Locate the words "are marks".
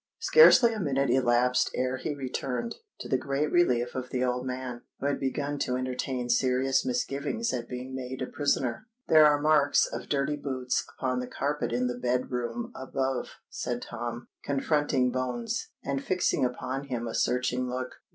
9.27-9.85